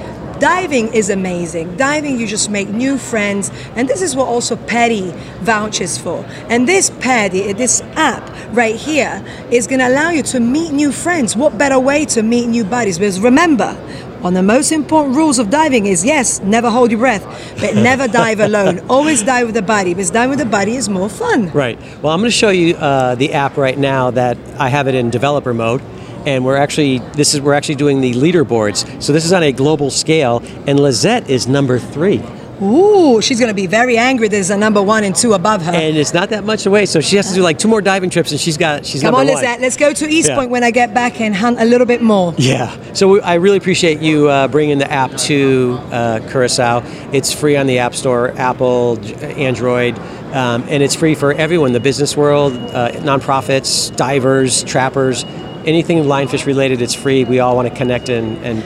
Diving 0.45 0.93
is 0.93 1.09
amazing. 1.09 1.75
Diving, 1.79 2.21
you 2.21 2.27
just 2.27 2.51
make 2.51 2.69
new 2.69 2.99
friends, 2.99 3.51
and 3.77 3.89
this 3.89 4.03
is 4.03 4.15
what 4.15 4.29
also 4.29 4.57
PADI 4.57 5.11
vouches 5.41 5.97
for. 5.97 6.23
And 6.51 6.69
this 6.69 6.91
PADI, 7.01 7.55
this 7.55 7.81
app 7.97 8.29
right 8.55 8.77
here, 8.77 9.25
is 9.51 9.67
going 9.67 9.79
to 9.79 9.89
allow 9.89 10.11
you 10.11 10.23
to 10.25 10.41
meet 10.41 10.71
new 10.71 10.93
friends. 10.93 11.35
What 11.35 11.57
better 11.57 11.79
way 11.79 12.05
to 12.05 12.23
meet 12.23 12.49
new 12.49 12.63
buddies? 12.63 12.99
Because 12.99 13.21
remember, 13.21 13.73
one 14.21 14.35
of 14.35 14.43
the 14.43 14.43
most 14.43 14.71
important 14.71 15.17
rules 15.17 15.39
of 15.39 15.49
diving 15.49 15.87
is 15.87 16.05
yes, 16.05 16.41
never 16.41 16.69
hold 16.69 16.91
your 16.91 17.01
breath, 17.01 17.25
but 17.59 17.75
never 17.91 18.07
dive 18.07 18.41
alone. 18.41 18.81
Always 18.91 19.23
dive 19.23 19.47
with 19.47 19.57
a 19.57 19.63
buddy 19.63 19.95
because 19.95 20.11
diving 20.11 20.37
with 20.37 20.47
a 20.47 20.51
buddy 20.51 20.77
is 20.77 20.91
more 20.91 21.09
fun. 21.09 21.53
Right. 21.53 21.79
Well, 22.03 22.13
I'm 22.13 22.21
going 22.21 22.31
to 22.31 22.37
show 22.37 22.51
you 22.51 22.77
uh, 22.77 23.15
the 23.15 23.33
app 23.33 23.57
right 23.57 23.79
now 23.79 24.11
that 24.11 24.37
I 24.59 24.69
have 24.69 24.89
it 24.89 24.95
in 24.95 25.09
developer 25.09 25.55
mode 25.55 25.81
and 26.27 26.45
we're 26.45 26.57
actually 26.57 26.99
this 27.15 27.35
is 27.35 27.41
we're 27.41 27.55
actually 27.55 27.77
doing 27.77 28.01
the 28.01 28.13
leaderboards. 28.15 29.03
So 29.03 29.13
this 29.13 29.25
is 29.25 29.33
on 29.33 29.43
a 29.43 29.53
global 29.53 29.91
scale, 29.91 30.43
and 30.67 30.79
Lizette 30.81 31.29
is 31.29 31.47
number 31.47 31.79
three. 31.79 32.23
Ooh, 32.63 33.21
she's 33.21 33.41
going 33.41 33.51
to 33.51 33.55
be 33.55 33.67
very 33.67 33.99
angry. 33.99 34.29
There's 34.29 34.51
a 34.51 34.57
number 34.57 34.81
one 34.81 35.03
and 35.03 35.15
two 35.15 35.33
above 35.33 35.63
her. 35.63 35.73
And 35.73 35.97
it's 35.97 36.15
not 36.15 36.31
that 36.31 36.45
much 36.45 36.67
away, 36.67 36.87
so 36.87 37.01
she 37.01 37.17
has 37.17 37.29
to 37.29 37.35
do 37.35 37.43
like 37.43 37.59
two 37.59 37.69
more 37.69 37.81
diving 37.81 38.11
trips, 38.11 38.31
and 38.31 38.41
she's 38.41 38.57
got 38.57 38.87
she's 38.87 39.03
Come 39.03 39.15
on, 39.15 39.27
Lizette. 39.27 39.61
Let's 39.61 39.77
go 39.77 39.93
to 39.93 40.09
East 40.09 40.29
yeah. 40.29 40.37
Point 40.37 40.51
when 40.51 40.63
I 40.63 40.71
get 40.71 40.95
back 40.95 41.21
and 41.21 41.35
hunt 41.35 41.61
a 41.61 41.65
little 41.65 41.87
bit 41.87 42.01
more. 42.01 42.35
Yeah. 42.39 42.77
So 42.93 43.21
I 43.21 43.35
really 43.35 43.57
appreciate 43.57 44.01
you 44.01 44.29
uh, 44.29 44.49
bringing 44.49 44.79
the 44.79 44.91
app 44.91 45.17
to 45.17 45.79
uh, 45.91 46.21
Curacao. 46.31 46.83
It's 47.13 47.33
free 47.33 47.57
on 47.57 47.67
the 47.67 47.79
App 47.81 47.95
Store, 47.95 48.31
Apple, 48.31 48.99
Android. 49.23 49.99
Um, 50.35 50.65
and 50.69 50.83
it's 50.83 50.97
free 50.97 51.15
for 51.15 51.33
everyone 51.33 51.73
the 51.73 51.81
business 51.81 52.17
world, 52.17 52.55
uh, 52.55 52.91
nonprofits, 52.93 53.95
divers, 53.95 54.65
trappers, 54.65 55.25
anything 55.67 55.99
lionfish 56.05 56.47
related, 56.47 56.83
it's 56.83 56.95
free. 56.95 57.25
We 57.25 57.41
all 57.41 57.57
want 57.57 57.69
to 57.69 57.75
connect 57.75 58.09
and, 58.09 58.39
and 58.45 58.63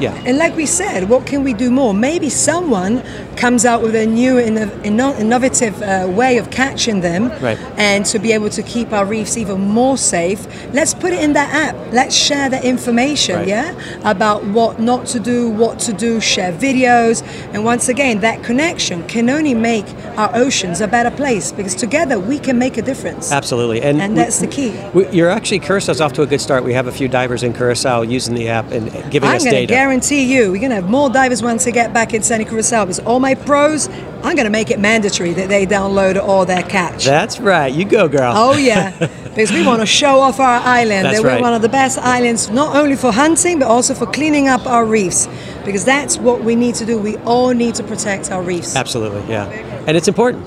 yeah. 0.00 0.14
And 0.24 0.38
like 0.38 0.54
we 0.54 0.66
said, 0.66 1.08
what 1.08 1.26
can 1.26 1.42
we 1.42 1.54
do 1.54 1.70
more? 1.70 1.92
Maybe 1.92 2.30
someone 2.30 3.02
comes 3.38 3.64
out 3.64 3.80
with 3.80 3.94
a 3.94 4.04
new 4.04 4.34
inno- 4.34 5.18
innovative 5.18 5.80
uh, 5.80 6.06
way 6.10 6.38
of 6.38 6.50
catching 6.50 7.00
them 7.00 7.28
right. 7.40 7.58
and 7.76 8.04
to 8.04 8.18
be 8.18 8.32
able 8.32 8.50
to 8.50 8.62
keep 8.62 8.92
our 8.92 9.06
reefs 9.06 9.36
even 9.36 9.60
more 9.60 9.96
safe. 9.96 10.46
Let's 10.74 10.92
put 10.92 11.12
it 11.12 11.22
in 11.22 11.32
that 11.34 11.54
app. 11.54 11.92
Let's 11.92 12.14
share 12.14 12.50
that 12.50 12.64
information, 12.64 13.36
right. 13.36 13.48
yeah? 13.48 14.00
About 14.04 14.44
what 14.44 14.80
not 14.80 15.06
to 15.08 15.20
do, 15.20 15.48
what 15.48 15.78
to 15.80 15.92
do, 15.92 16.20
share 16.20 16.52
videos. 16.52 17.22
And 17.54 17.64
once 17.64 17.88
again, 17.88 18.20
that 18.20 18.42
connection 18.42 19.06
can 19.06 19.30
only 19.30 19.54
make 19.54 19.86
our 20.18 20.34
oceans 20.34 20.80
a 20.80 20.88
better 20.88 21.10
place 21.10 21.52
because 21.52 21.74
together 21.76 22.18
we 22.18 22.38
can 22.38 22.58
make 22.58 22.76
a 22.76 22.82
difference. 22.82 23.30
Absolutely. 23.30 23.80
And, 23.82 24.00
and 24.00 24.18
that's 24.18 24.40
the 24.40 24.48
key. 24.48 24.76
We, 24.92 25.08
you're 25.10 25.30
actually, 25.30 25.60
Curaçao's 25.60 26.00
off 26.00 26.12
to 26.14 26.22
a 26.22 26.26
good 26.26 26.40
start. 26.40 26.64
We 26.64 26.72
have 26.72 26.88
a 26.88 26.92
few 26.92 27.06
divers 27.06 27.44
in 27.44 27.54
Curacao 27.54 28.02
using 28.02 28.34
the 28.34 28.48
app 28.48 28.72
and 28.72 28.90
giving 29.12 29.28
I'm 29.28 29.36
us 29.36 29.44
data. 29.44 29.68
To 29.68 29.74
guarantee 29.74 30.24
you, 30.24 30.50
we're 30.50 30.58
going 30.58 30.70
to 30.70 30.76
have 30.76 30.90
more 30.90 31.08
divers 31.08 31.42
once 31.42 31.64
they 31.64 31.72
get 31.72 31.94
back 31.94 32.14
in 32.14 32.22
Sunny 32.22 32.44
Curacao 32.44 32.84
because 32.84 32.98
all 33.00 33.20
my 33.20 33.27
pros, 33.34 33.88
I'm 33.88 34.34
going 34.34 34.44
to 34.44 34.50
make 34.50 34.70
it 34.70 34.78
mandatory 34.78 35.32
that 35.34 35.48
they 35.48 35.66
download 35.66 36.20
all 36.20 36.44
their 36.44 36.62
catch. 36.62 37.04
That's 37.04 37.38
right. 37.38 37.72
You 37.72 37.84
go, 37.84 38.08
girl. 38.08 38.32
Oh, 38.34 38.56
yeah. 38.56 38.96
because 38.98 39.52
we 39.52 39.64
want 39.64 39.80
to 39.80 39.86
show 39.86 40.20
off 40.20 40.40
our 40.40 40.60
island. 40.60 41.06
That's 41.06 41.18
that 41.18 41.22
we're 41.22 41.34
right. 41.34 41.40
one 41.40 41.54
of 41.54 41.62
the 41.62 41.68
best 41.68 41.98
islands, 41.98 42.50
not 42.50 42.76
only 42.76 42.96
for 42.96 43.12
hunting, 43.12 43.58
but 43.58 43.68
also 43.68 43.94
for 43.94 44.06
cleaning 44.06 44.48
up 44.48 44.66
our 44.66 44.84
reefs. 44.84 45.28
Because 45.64 45.84
that's 45.84 46.18
what 46.18 46.42
we 46.42 46.54
need 46.54 46.74
to 46.76 46.86
do. 46.86 46.98
We 46.98 47.16
all 47.18 47.52
need 47.54 47.74
to 47.76 47.84
protect 47.84 48.30
our 48.30 48.42
reefs. 48.42 48.74
Absolutely, 48.74 49.28
yeah. 49.28 49.46
And 49.86 49.96
it's 49.96 50.08
important. 50.08 50.44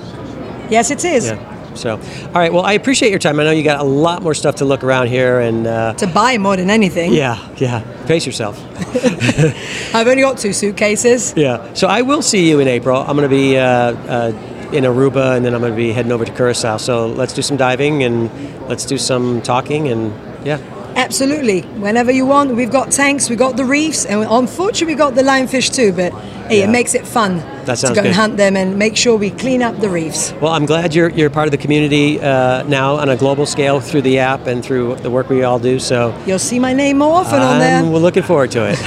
Yes, 0.69 0.91
it 0.91 1.03
is. 1.05 1.27
Yeah. 1.27 1.50
So, 1.75 1.97
all 1.97 2.33
right. 2.33 2.51
Well, 2.51 2.63
I 2.63 2.73
appreciate 2.73 3.09
your 3.09 3.19
time. 3.19 3.39
I 3.39 3.43
know 3.43 3.51
you 3.51 3.63
got 3.63 3.79
a 3.79 3.83
lot 3.83 4.21
more 4.21 4.33
stuff 4.33 4.55
to 4.55 4.65
look 4.65 4.83
around 4.83 5.07
here 5.07 5.39
and 5.39 5.67
uh, 5.67 5.93
to 5.93 6.07
buy 6.07 6.37
more 6.37 6.57
than 6.57 6.69
anything. 6.69 7.13
Yeah, 7.13 7.37
yeah. 7.57 7.83
Pace 8.07 8.25
yourself. 8.25 8.59
I've 9.95 10.07
only 10.07 10.21
got 10.21 10.37
two 10.37 10.53
suitcases. 10.53 11.33
Yeah. 11.35 11.73
So 11.73 11.87
I 11.87 12.01
will 12.01 12.21
see 12.21 12.49
you 12.49 12.59
in 12.59 12.67
April. 12.67 12.99
I'm 12.99 13.15
going 13.15 13.29
to 13.29 13.35
be 13.35 13.57
uh, 13.57 13.63
uh, 13.63 14.69
in 14.71 14.83
Aruba, 14.83 15.35
and 15.35 15.45
then 15.45 15.53
I'm 15.53 15.61
going 15.61 15.73
to 15.73 15.77
be 15.77 15.91
heading 15.91 16.11
over 16.11 16.25
to 16.25 16.31
Curacao. 16.31 16.77
So 16.77 17.07
let's 17.07 17.33
do 17.33 17.41
some 17.41 17.57
diving 17.57 18.03
and 18.03 18.29
let's 18.67 18.85
do 18.85 18.97
some 18.97 19.41
talking, 19.41 19.87
and 19.87 20.13
yeah. 20.45 20.59
Absolutely. 21.01 21.61
Whenever 21.81 22.11
you 22.11 22.27
want, 22.27 22.55
we've 22.55 22.71
got 22.71 22.91
tanks, 22.91 23.27
we've 23.27 23.39
got 23.39 23.57
the 23.57 23.65
reefs, 23.65 24.05
and 24.05 24.23
unfortunately, 24.29 24.87
we've 24.93 24.97
got 24.99 25.15
the 25.15 25.23
lionfish 25.23 25.73
too. 25.73 25.91
But 25.91 26.13
hey, 26.47 26.59
Yeah. 26.59 26.65
it 26.65 26.69
makes 26.69 26.93
it 26.93 27.07
fun 27.07 27.37
That 27.65 27.79
to 27.79 27.93
go 27.93 28.01
and 28.01 28.13
hunt 28.13 28.37
them 28.37 28.55
and 28.55 28.77
make 28.77 28.95
sure 28.95 29.15
we 29.17 29.31
clean 29.31 29.63
up 29.63 29.79
the 29.79 29.89
reefs. 29.89 30.31
Well, 30.39 30.53
I'm 30.53 30.67
glad 30.67 30.93
you're 30.93 31.09
you're 31.09 31.31
part 31.31 31.47
of 31.47 31.51
the 31.51 31.57
community 31.57 32.19
uh, 32.21 32.61
now 32.63 32.95
on 32.97 33.09
a 33.09 33.15
global 33.17 33.47
scale 33.47 33.79
through 33.81 34.03
the 34.03 34.19
app 34.19 34.45
and 34.45 34.63
through 34.63 34.95
the 34.97 35.09
work 35.09 35.27
we 35.29 35.41
all 35.43 35.57
do. 35.59 35.79
So 35.79 36.13
You'll 36.27 36.39
see 36.51 36.59
my 36.59 36.73
name 36.73 36.99
more 36.99 37.15
often 37.15 37.41
on 37.41 37.59
there. 37.59 37.83
We're 37.83 37.97
looking 38.07 38.23
forward 38.23 38.51
to 38.51 38.61
it. 38.71 38.77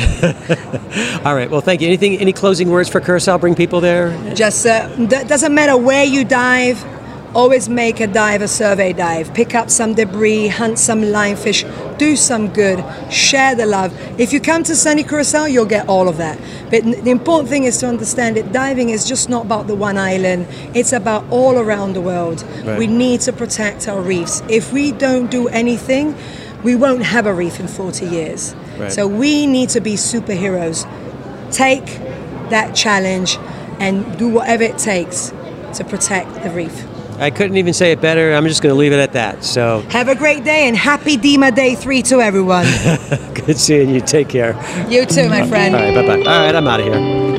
all 1.26 1.34
right. 1.34 1.50
Well, 1.50 1.62
thank 1.62 1.80
you. 1.80 1.88
Anything? 1.88 2.18
Any 2.20 2.32
closing 2.32 2.70
words 2.70 2.88
for 2.88 3.00
Curacao? 3.00 3.38
Bring 3.38 3.56
people 3.56 3.80
there. 3.80 4.06
Just 4.34 4.66
uh, 4.66 4.86
d- 4.96 5.24
doesn't 5.26 5.52
matter 5.52 5.76
where 5.76 6.04
you 6.04 6.24
dive. 6.24 6.78
Always 7.34 7.68
make 7.68 7.98
a 7.98 8.06
dive 8.06 8.42
a 8.42 8.48
survey 8.48 8.92
dive. 8.92 9.34
Pick 9.34 9.56
up 9.56 9.68
some 9.68 9.94
debris, 9.94 10.46
hunt 10.46 10.78
some 10.78 11.02
lionfish, 11.02 11.64
do 11.98 12.14
some 12.14 12.52
good, 12.52 12.84
share 13.12 13.56
the 13.56 13.66
love. 13.66 13.92
If 14.20 14.32
you 14.32 14.40
come 14.40 14.62
to 14.64 14.76
sunny 14.76 15.02
Curacao, 15.02 15.46
you'll 15.46 15.64
get 15.64 15.88
all 15.88 16.08
of 16.08 16.16
that. 16.18 16.38
But 16.70 16.84
the 16.84 17.10
important 17.10 17.48
thing 17.48 17.64
is 17.64 17.76
to 17.78 17.88
understand 17.88 18.36
that 18.36 18.52
diving 18.52 18.90
is 18.90 19.04
just 19.04 19.28
not 19.28 19.46
about 19.46 19.66
the 19.66 19.74
one 19.74 19.96
island. 19.96 20.46
It's 20.74 20.92
about 20.92 21.24
all 21.28 21.58
around 21.58 21.94
the 21.94 22.00
world. 22.00 22.44
Right. 22.62 22.78
We 22.78 22.86
need 22.86 23.20
to 23.22 23.32
protect 23.32 23.88
our 23.88 24.00
reefs. 24.00 24.40
If 24.48 24.72
we 24.72 24.92
don't 24.92 25.28
do 25.28 25.48
anything, 25.48 26.16
we 26.62 26.76
won't 26.76 27.02
have 27.02 27.26
a 27.26 27.34
reef 27.34 27.58
in 27.58 27.66
40 27.66 28.06
years. 28.06 28.54
Right. 28.78 28.92
So 28.92 29.08
we 29.08 29.48
need 29.48 29.70
to 29.70 29.80
be 29.80 29.94
superheroes. 29.94 30.86
Take 31.50 31.86
that 32.50 32.76
challenge 32.76 33.38
and 33.80 34.16
do 34.18 34.28
whatever 34.28 34.62
it 34.62 34.78
takes 34.78 35.32
to 35.74 35.84
protect 35.84 36.32
the 36.44 36.50
reef. 36.50 36.86
I 37.18 37.30
couldn't 37.30 37.56
even 37.56 37.72
say 37.72 37.92
it 37.92 38.00
better. 38.00 38.32
I'm 38.34 38.46
just 38.46 38.62
going 38.62 38.72
to 38.74 38.78
leave 38.78 38.92
it 38.92 38.98
at 38.98 39.12
that. 39.12 39.44
So 39.44 39.80
Have 39.90 40.08
a 40.08 40.14
great 40.14 40.44
day 40.44 40.66
and 40.68 40.76
happy 40.76 41.16
DEMA 41.16 41.54
Day 41.54 41.74
3 41.74 42.02
to 42.02 42.20
everyone. 42.20 42.64
good 43.34 43.56
seeing 43.56 43.90
you. 43.90 44.00
Take 44.00 44.28
care. 44.28 44.54
you 44.88 45.06
too, 45.06 45.28
my 45.28 45.46
friend. 45.46 45.74
All 45.74 45.80
right. 45.80 45.94
Bye 45.94 46.06
bye. 46.06 46.18
All 46.18 46.24
right. 46.46 46.54
I'm 46.54 46.66
out 46.66 46.80
of 46.80 46.86
here. 46.86 47.33